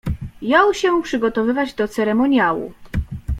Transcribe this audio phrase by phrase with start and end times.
[0.41, 2.73] Jął się przygotowywać do ceremoniału.